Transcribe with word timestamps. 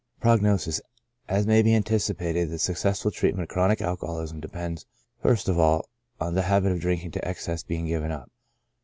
Prognosis.— 0.19 0.81
As 1.37 1.45
may 1.45 1.61
be 1.61 1.75
anticipated, 1.75 2.49
the 2.49 2.57
successful 2.57 3.11
treat 3.11 3.35
ment 3.35 3.43
of 3.43 3.49
chronic 3.53 3.83
alcoholism 3.83 4.39
depends, 4.39 4.87
first 5.21 5.47
of 5.47 5.59
all, 5.59 5.87
on 6.19 6.33
the 6.33 6.41
habit 6.41 6.71
of 6.71 6.79
drinking 6.81 7.11
to 7.11 7.23
excess 7.27 7.61
being 7.61 7.85
given 7.85 8.11
up. 8.11 8.31